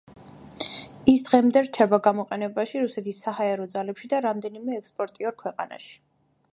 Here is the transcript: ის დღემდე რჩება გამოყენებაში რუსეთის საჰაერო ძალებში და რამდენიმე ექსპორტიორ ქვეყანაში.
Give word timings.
ის 1.11 1.19
დღემდე 1.27 1.63
რჩება 1.67 1.99
გამოყენებაში 2.09 2.83
რუსეთის 2.87 3.21
საჰაერო 3.27 3.69
ძალებში 3.75 4.13
და 4.15 4.23
რამდენიმე 4.29 4.81
ექსპორტიორ 4.83 5.41
ქვეყანაში. 5.45 5.95